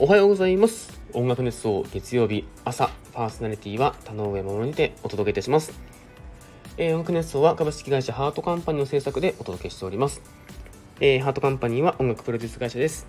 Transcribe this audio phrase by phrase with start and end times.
[0.00, 1.00] おはようございます。
[1.12, 5.72] 音楽熱奏月曜日朝パーソナリティは田上桃にてお届けいたします、
[6.76, 10.22] えー、音楽熱奏は株式会社ハートカンパニーの制作でお届けしております、
[11.00, 13.08] えー、ハートカンパニーは音楽プロデュース会社です。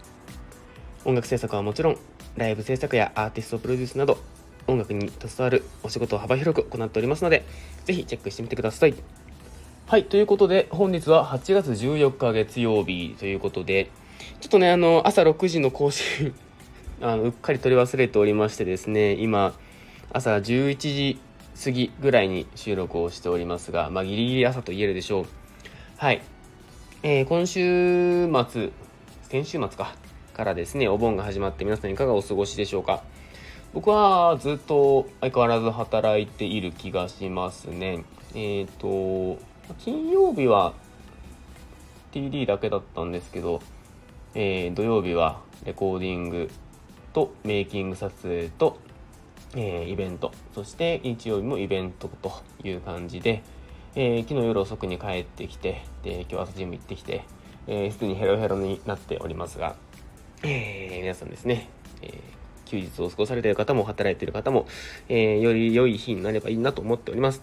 [1.06, 1.98] 音楽制作はもちろん
[2.38, 4.18] ライブ制作やアーティストプロデュースなど
[4.66, 7.46] 音楽に携わるお仕事を幅広く行っておりますので
[7.86, 8.96] ぜひチェックしてみてください。
[9.86, 13.92] はい、ということで、本日は8月14日月曜日ということで、
[14.40, 16.34] ちょっとね、あの、朝6時の更新
[17.02, 19.54] あの、うっかり取り忘れておりましてですね、今、
[20.12, 21.20] 朝11時
[21.64, 25.26] 過ぎぐらいに収録をしておりますが、まあ、ギリギリ朝と言えるでしょう。
[25.98, 26.22] はい。
[27.04, 28.72] えー、今週末、
[29.30, 29.96] 先週末か、
[30.34, 33.02] からですね、お盆が始まって皆さんいかがお過ごしでしょうか。
[33.74, 38.04] 僕はずっと相変わらず働いている気がしますね。
[38.34, 39.40] えっ、ー、と、
[39.78, 40.74] 金曜日は
[42.12, 43.62] TD だけだったんですけど、
[44.34, 46.50] えー、土曜日はレコーディング
[47.14, 48.78] とメイキング撮影と、
[49.56, 52.32] えー、イベントそして日曜日もイベントと
[52.64, 53.44] いう感じで、
[53.96, 57.26] えー、昨日夜遅くに帰ってきてで今日朝ジム行ってきて
[57.66, 59.76] すで、えー、にヘロヘロになっておりますが、
[60.44, 61.70] えー、皆さんですね、
[62.02, 62.22] え
[62.66, 64.68] 休日を過ごされている方も働いている方も、
[65.10, 67.42] えより良い日になればいいなと思っております。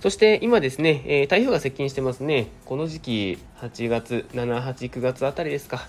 [0.00, 2.48] そして今ですね、えー、台風が接近してますね。
[2.64, 5.88] この時期、8月、7、8、9月あたりですか。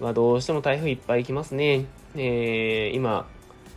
[0.00, 1.86] まあ、どうしても台風いっぱい来ますね。
[2.14, 3.26] えー、今、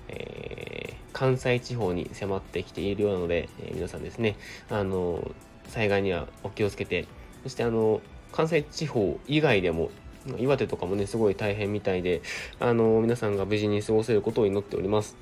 [0.07, 4.35] えー、関西地方に迫ってきているようなので、え皆さんですね、
[4.69, 5.31] あの、
[5.67, 7.07] 災害にはお気をつけて、
[7.43, 9.89] そしてあの、関西地方以外でも、
[10.37, 12.21] 岩手とかもね、すごい大変みたいで、
[12.59, 15.17] あの、皆さんが無事に過ごせることを祈っております。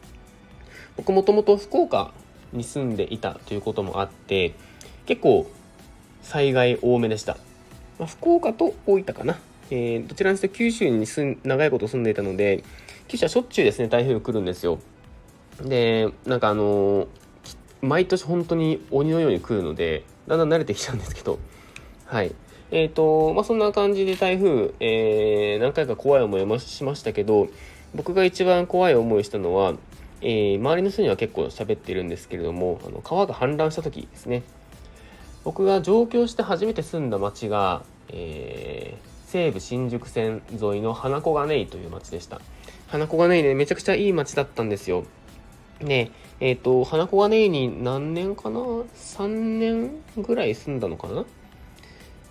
[1.00, 2.12] 僕もともと福岡
[2.52, 4.54] に住んでいたということもあって
[5.06, 5.50] 結構
[6.22, 7.38] 災害多めでした、
[7.98, 9.40] まあ、福岡と大分かな、
[9.72, 12.64] えー、どちらにせよ九州に住ん長いこと住んでいたので
[13.08, 14.80] 九州はしょっちゅうですね台風来るんですよ。
[15.62, 17.08] でなんかあの、
[17.82, 21.40] 毎年本当に鬼のように来るのでだんだん慣れてきちゃうんですけど。
[22.06, 22.34] はい。
[22.72, 27.48] えっ、ー、とまあそんな感じで台風、えー、何回か怖い思いもしましたけど
[27.96, 29.74] 僕が一番怖い思いしたのは
[30.22, 34.44] えー、周りの人には結構喋ってるんですけれどもあの川が氾濫した時ですね。
[35.46, 42.42] 僕が上京して初めて住んだ町が、えー、西武新宿線沿いの花子金井という町でした。
[42.88, 45.06] 花子金井ねめちゃくちゃいい町だったんですよ。
[45.80, 46.10] で
[46.40, 49.28] えっ、ー、と花子金井に何年かな？3
[49.60, 51.26] 年ぐらい住んだのかな？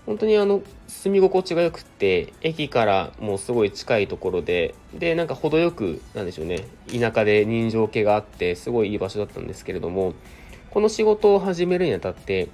[0.07, 10.15] 本当にあの住み心地が良くって駅からもうすごい近いところででなんか程よくなんでしょうね田舎で人情気があってすごいいい場所だったんですけれども
[10.71, 12.49] この仕事を始めるにあたって、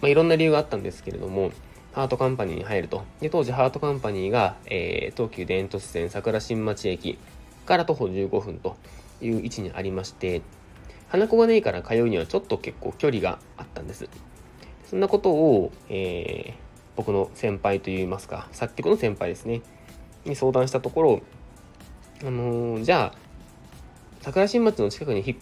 [0.00, 1.50] まあ、いろんな理由があったんですけれども
[1.94, 3.04] ハートカンパニーに入ると。
[3.20, 7.18] で当時ハートカンパニーが、えー、東急電都市線桜新町駅
[7.66, 8.76] から徒歩15分と
[9.22, 10.42] いう位置にありまして
[11.08, 14.08] 花子がねえから通うにはちょっと結構距離があったんです。
[14.90, 16.54] そんなことを、えー、
[16.96, 19.62] 僕の先輩といいますか、作曲の先輩ですね、
[20.24, 21.22] に相談したところ、
[22.22, 23.18] あのー、じゃあ、
[24.22, 25.36] 桜新町の近くに引っ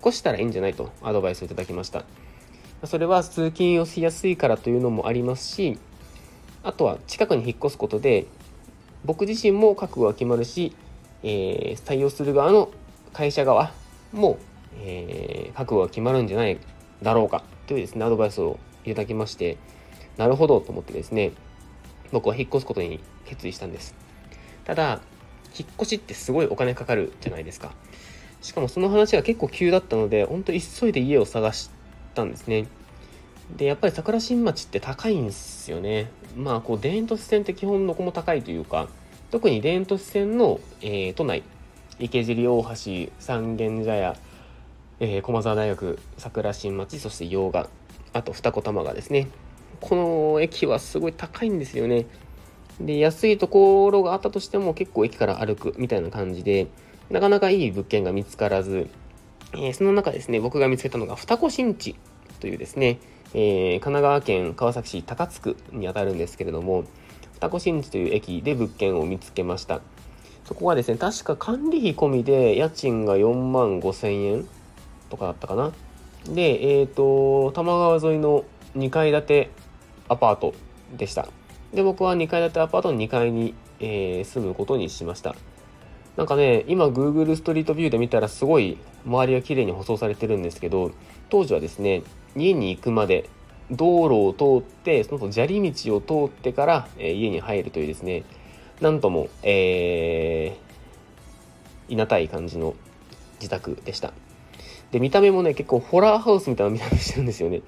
[0.00, 2.04] 越したらいいんじゃないとアドバイスをいただきました。
[2.84, 5.78] それは通勤をしやすいからというのもありますし、
[6.66, 8.26] あとは近くに引っ越すことで、
[9.04, 10.74] 僕自身も覚悟が決まるし、
[11.22, 12.70] えー、採用する側の
[13.12, 13.72] 会社側
[14.12, 14.36] も、
[14.82, 16.58] えー、覚悟が決まるんじゃない
[17.02, 19.58] だろうかというですね、アドバイスをいただきまして、
[20.16, 21.30] なるほどと思ってですね、
[22.10, 23.94] 僕は引っ越すことに決意したんです。
[24.64, 25.00] ただ、
[25.56, 27.74] 引っ越しってすごいお金かかるじゃないですか。
[28.42, 31.70] しかもその話が結構急だったので、ほんと急いで家を探し
[32.16, 32.66] たんですね。
[33.54, 36.10] で、やっぱり桜新町って高いんですよね。
[36.36, 38.88] まあ、こう、田園都市線って基本どこも高いというか、
[39.30, 41.42] 特に田園都市線の、えー、都内、
[41.98, 44.16] 池尻大橋、三軒茶屋、
[45.00, 47.68] えー、駒沢大学、桜新町、そして洋画、
[48.12, 49.28] あと二子玉川ですね。
[49.80, 52.06] この駅はすごい高いんですよね。
[52.80, 56.66] で、安いところがあったとしても結構駅から歩くみたいな感じで、
[57.10, 58.88] なかなかいい物件が見つからず、
[59.52, 61.94] えー、その中ですね、僕が見つけたのが二子新地
[62.40, 62.98] というですね、
[63.34, 66.84] えー、神奈川県川崎市高津区にあたるんですけれども、
[67.34, 69.80] 二子新地という駅で物件を見つけました。
[70.44, 74.46] そこはですね、確か管理費込みで家賃が4万5千円
[75.10, 75.72] とかだったかな。
[76.28, 78.44] で、えっ、ー、と、多摩川沿いの
[78.76, 79.50] 2階建て
[80.08, 80.54] アパート
[80.96, 81.28] でした。
[81.74, 85.34] で、僕は2階建てアパートの2階に、えー、住むことにしました。
[86.16, 90.92] なんかね、今 Google ストリートビューで見たらすごい周りが綺麗に舗装されてるんですけど、
[91.28, 92.02] 当時はですね、
[92.34, 93.28] 家に行くまで
[93.70, 94.32] 道路を
[94.62, 98.24] 通って、その砂利道を通ってから、えー、家に入るというですね、
[98.80, 100.56] なんとも、え
[101.88, 102.74] いなたい感じの
[103.38, 104.12] 自宅でした。
[104.90, 107.62] で見た目もね結構ホラーハウスみたいな見た目してるんですよね。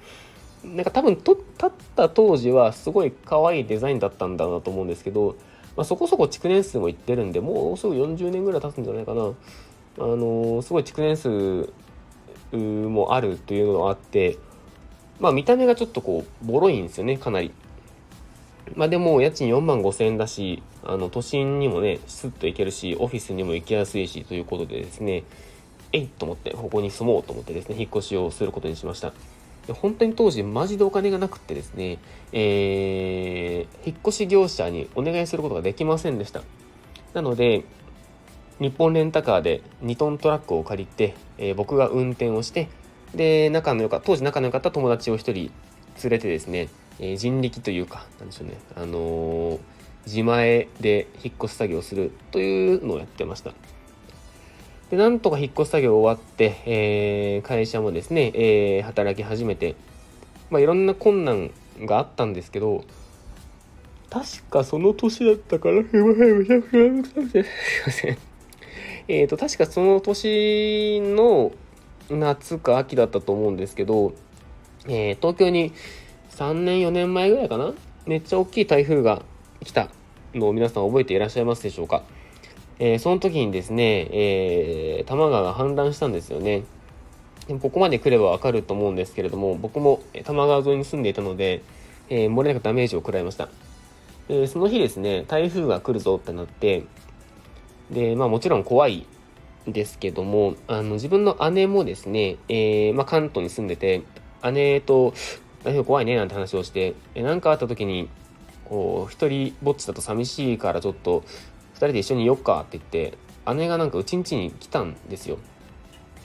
[0.63, 5.35] なんか多分と立った当時はすごい可愛いデザインだったんだなと思うんですけど、
[5.75, 9.23] まあ、そこそこ築年数もいってるんでもうすぐ40年ぐらい経つんじゃないかな。
[9.23, 11.71] あの、すごい築年数
[12.55, 14.37] もあるというのがあって
[15.19, 17.51] まあ見た目がちょっとこうボロいんですよねかなり。
[18.75, 25.23] まあでも家賃4万5千円だしあの都心にもねスッと行けるしオフィスにも行きやすいしということでですね
[25.91, 29.11] えいと思ってここに住もうと思ってですね引っ越しをすることにしました。
[29.73, 31.99] 本当に当時マジでお金がなくってですね、
[32.31, 36.41] えー、引っ越し業者にお願いすることができませんでした。
[37.13, 37.63] なので
[38.59, 42.67] 日本レンタカーで2トントラックを借りて、えー、僕が運転をして
[43.15, 45.51] で仲の良かっ当時仲の良かった友達を1人連
[46.11, 46.69] れてですね、
[46.99, 49.59] えー、人力というかなんでしょうねあの、
[50.05, 53.51] 自前で引っ越し作業するというのをやってました。
[54.89, 59.75] で、なんとか引っ越し作業終わって、えー、会社もですね、えー、働き始めて、
[60.49, 61.51] まあ、いろんな困難
[61.81, 62.83] があったんですけど、
[64.09, 67.43] 確かその年だったから、すいません、すい
[67.85, 68.17] ません。
[69.07, 71.51] えっ、と、確かその年の
[72.09, 74.13] 夏か秋だったと思うんですけど、
[74.87, 75.71] えー、東京に
[76.31, 77.73] 3年、4年前ぐらいかな？
[78.07, 79.21] めっちゃ大きい台風が
[79.63, 79.89] 来た
[80.33, 82.03] のを皆さん覚えていらっしゃいますでしょうか？
[82.79, 86.63] えー、その時にですね、えー、多摩川が氾濫したんですよね。
[87.61, 91.61] ここまで来ればわかると思うんですけれども、僕も多摩川沿いに住んでいたので、
[92.09, 93.49] えー、漏れなくダメージを食らいました。
[94.29, 96.83] えその日ですね、台風が来るぞってなって、
[97.89, 99.07] で、まあもちろん怖い
[99.67, 104.03] ですけども、あの自分の姉もですね、えまあ、関東に住んでて、
[104.53, 105.13] 姉と
[105.63, 108.07] 台風怖いねなんて話をして、えなんかあった時に、
[108.65, 111.23] こう、一人ぼっちだと寂しいからちょっと
[111.79, 113.17] 2人で一緒にいよっかって言って
[113.55, 115.37] 姉がなんかうちんちに来たんですよ。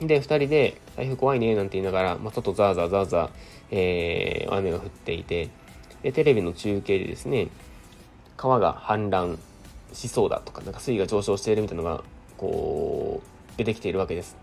[0.01, 3.31] で2人で台風怖いねなんて言いながら、まあ、外ザーザーザーザー、
[3.71, 5.51] えー、雨が降っていて
[6.03, 7.49] でテレビの中継でですね
[8.37, 9.39] 川が氾濫
[9.93, 12.03] しそうだとかなんか水位が上昇しているみたいなのが
[12.37, 14.37] こう出てきているわけです。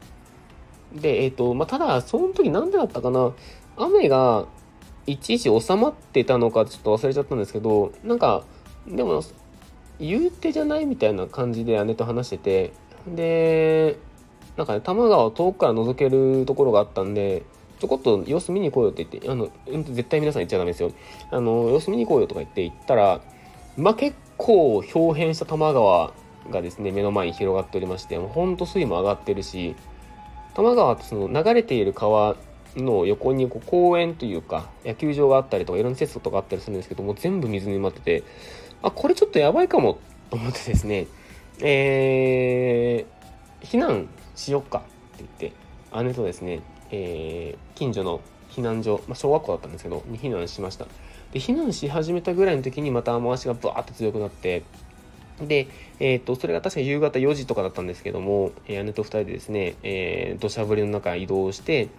[0.96, 3.34] でえっ、ー、とまあただその時何でだったかな
[3.78, 4.46] 雨が
[5.08, 8.44] いちいち収まってたのかちょっと忘れちゃったんですけどなんか
[8.88, 9.22] でも
[10.02, 12.74] 言うてじゃないみたいな感じで姉と話してて
[13.08, 13.98] で
[14.58, 17.44] なんかね多摩川を遠くから覗けるところがあったんで
[17.80, 19.50] ちょこっと様子見に行こうよって言ってあの
[19.94, 20.92] 絶対皆さん言っちゃダメですよ。
[21.32, 23.22] あの様子見に行こうよとか言って行ったら
[23.78, 26.14] まあ結構表変した多摩川
[26.50, 29.76] がですね目の前に広がっておりましてもうほんと水位も上がってるし
[30.54, 32.36] 多摩川ってその流れている川
[32.76, 38.24] の横にこう公園というか野球場があったりとかいろんな施設とかあったりするんですけども全部水に埋まってて
[38.82, 40.00] あ、これちょっとやばいかも
[40.30, 41.08] と思ってですね、
[41.62, 44.82] えー、避難しよっかっ
[45.18, 50.86] て言って、姉とですね、えー、近所の避難所、まあ、小学校だったんですけど、に避難しました。
[51.32, 54.64] で、避難し始めたぐらいの時にまた雨足がバーって強くなって、
[55.40, 55.68] で、
[56.00, 61.90] えっ、と、それが確か夕方4時とかだったんですけども、えー、姉と2人でですね、えー、土砂降りの中移動して、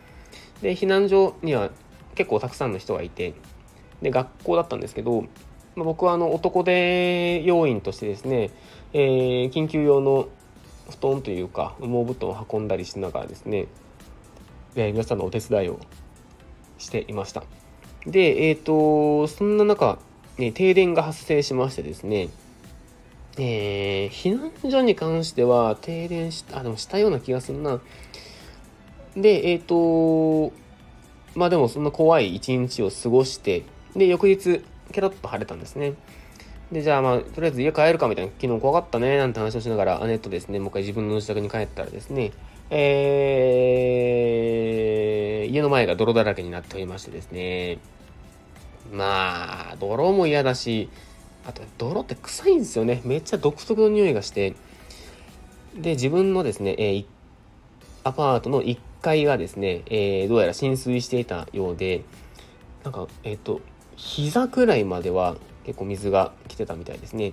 [0.61, 1.71] で、避難所には
[2.15, 3.35] 結構たくさんの人がいて、
[4.01, 5.25] で、学校だったんですけど、
[5.75, 8.51] まあ、僕はあの男手要員としてですね、
[8.93, 10.29] えー、緊急用の
[10.91, 13.67] 布団というか羽毛布団を運んだりしながらですね、
[14.75, 15.81] えー、皆さんのお手伝いを
[16.79, 17.45] していました。
[18.07, 19.99] でえっ、ー、とそんな中、
[20.39, 22.29] ね、停電が発生しましてですね
[23.39, 27.81] えー、避難所に関しては停電しあでもしたような気がするな。
[29.17, 30.53] でえっ、ー、と
[31.35, 33.65] まあでもそんな怖い一日を過ごして
[33.97, 35.95] で翌日ケロッと晴れたんですね。
[36.71, 42.33] で、じゃあまあ、とりあえず家帰るかみたいな、昨日怖かったね、なんて話をしながら、姉とですね、もう一回自分の自宅に帰ったらですね、
[42.71, 47.79] えー、家の前が泥だらけになっておりましてですね、
[48.93, 50.89] まあ、泥も嫌だし、
[51.47, 53.03] あと、泥って臭いんですよね。
[53.05, 54.55] めっちゃ独特の匂いがして、
[55.75, 57.05] で、自分のですね、えー、
[58.05, 62.05] アパートの1階がですね、えー、どうやら浸水していたようで、
[62.85, 63.61] なんか、えっ、ー、と、
[64.05, 67.33] 膝くらいまでは結構水が来てたみたいですね。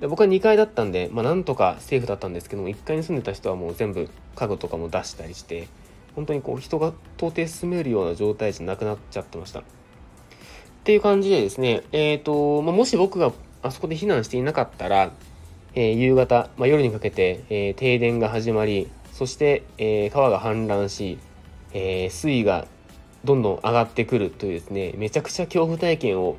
[0.00, 5.66] で僕は2階だったんで、まあ、なんとかセーフだったんですけども1階に住んでた人はもう全部家具とかも出したりして
[6.14, 9.60] 本当にこう人が到底住めるような状態じゃなくなっちゃってました。
[9.60, 9.62] っ
[10.84, 15.10] ていう感じでですね、えーとまあ、もし僕があそこで避難していなかったら、
[15.74, 21.18] えー、夕方、まあ、夜にかけて、えー、停電が始まりそして、えー、川が氾濫し、
[21.72, 22.68] え水位が
[23.28, 26.38] どんどん上がってくるというですね、めちゃくちゃ恐怖体験を、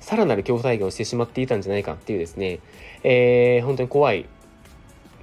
[0.00, 2.60] さらなる恐怖体験をしてしまっていたんじゃないかっていうですね、
[3.02, 4.24] えー、本当に怖い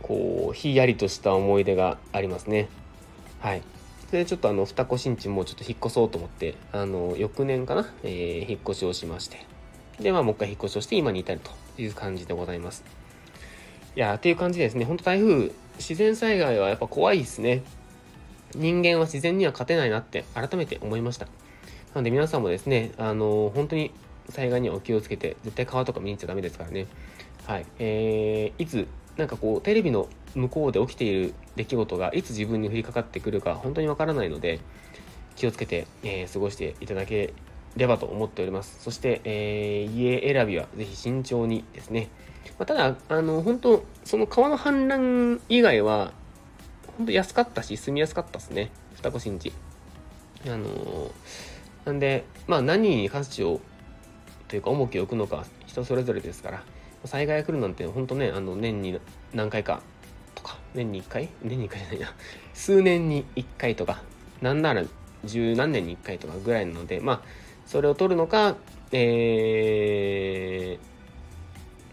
[0.03, 2.69] こう、ひやりとした思い出がありますね。
[3.39, 3.63] はい。
[4.07, 9.45] それでちょっとあの、二子新地もちょっと引っ越そうと思って、あの、翌年かな、えー、引っ越しをしまして。
[10.00, 12.83] で、まあ、もう一回引っ越しをして今に至るという感じでございます。
[13.95, 14.86] いやっていう感じですね。
[14.86, 17.63] ほんと台風、自然災害はやっぱ怖いですね。
[18.56, 21.25] 人間は自然には勝てないなって改めて思いました。
[21.25, 21.32] な
[21.96, 23.92] ので皆さんもですね、あの、本当に
[24.30, 26.88] 災害にはお気をつけて、絶対川とか見に行っちゃダメですからね。
[27.46, 27.66] はい。
[27.80, 28.88] えー、いつ、
[29.18, 34.60] なんかこう、テレビの向こうで起きている出来事がいつ自分に降りかかってくるか本当にわからないので、
[35.36, 37.34] 気をつけて、えー、過ごしていただけ
[37.75, 38.77] ればと思っております。
[38.82, 42.10] そして、えー、家選びはぜひ慎重にですね。
[42.60, 46.12] まあ、ただ、あの、本当その川の氾濫以外は、
[46.98, 48.72] 本当安かったし、住みやすかったですね。
[48.96, 49.54] 双子新地。
[50.46, 51.12] あのー、
[51.86, 53.62] なんで、まあ何に価値を、
[54.48, 56.63] というか重きを置くのか、人それぞれですから、
[57.06, 59.00] 災害が来るなんて、本当ね、あの、年に
[59.34, 59.82] 何回か
[60.34, 61.30] とか、年に1回？
[61.44, 62.13] 年に1回じゃないな。
[62.54, 64.01] 数年に1回とか、
[64.42, 64.84] なんなら
[65.24, 67.22] 十何年に1回とかぐらいなので、まあ、
[67.68, 68.56] それを取るのか、
[68.92, 70.80] え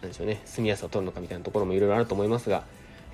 [0.00, 2.64] ー、なんでしょうね、住みやすさを取るのかみたいなところもいろいろあると思いますが、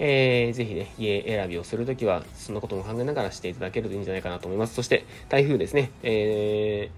[0.03, 4.75] えー、ぜひね、家選びをするときは、そんなことも考えながらしていただけるといいんじゃないかなと思います。
[4.75, 6.91] そして、台風ですね、え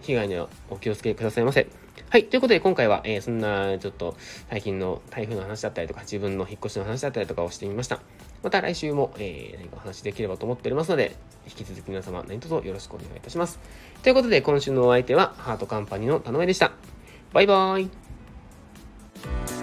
[0.00, 1.66] ー、被害にはお気をつけくださいませ。
[2.10, 2.26] はい。
[2.26, 4.16] ということで、今回は、えー、そんな、ちょっと、
[4.48, 8.00] 最近の台風の話だったりとか、自分の引っ越しの話だったりとかをしてみました。
[8.44, 11.16] また来週も、えー、何かお話できればと思っておりますので、
[11.48, 13.58] 引き続き皆様、何卒よろしくお願いいたします。
[14.04, 16.70] ということで、今週のお相手は、ハートカンパニーの田上でした。
[17.32, 19.57] バイバーイ。